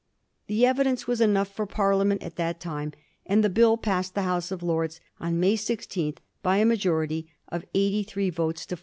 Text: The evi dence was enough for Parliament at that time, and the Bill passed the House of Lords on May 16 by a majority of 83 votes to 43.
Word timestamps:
The 0.47 0.63
evi 0.63 0.85
dence 0.85 1.05
was 1.05 1.21
enough 1.21 1.49
for 1.49 1.67
Parliament 1.67 2.23
at 2.23 2.35
that 2.35 2.59
time, 2.59 2.91
and 3.23 3.43
the 3.43 3.51
Bill 3.51 3.77
passed 3.77 4.15
the 4.15 4.23
House 4.23 4.49
of 4.49 4.63
Lords 4.63 4.99
on 5.19 5.39
May 5.39 5.55
16 5.55 6.15
by 6.41 6.57
a 6.57 6.65
majority 6.65 7.27
of 7.49 7.65
83 7.75 8.31
votes 8.31 8.65
to 8.65 8.77
43. 8.77 8.79